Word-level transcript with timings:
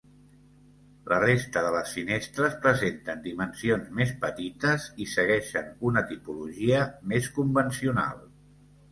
La 1.09 1.17
resta 1.23 1.61
de 1.65 1.73
les 1.73 1.91
finestres 1.97 2.55
presenten 2.63 3.21
dimensions 3.25 3.91
més 3.99 4.13
petites 4.23 4.87
i 5.05 5.07
segueixen 5.11 5.69
una 5.91 6.03
tipologia 6.13 6.81
més 7.13 7.29
convencional. 7.37 8.25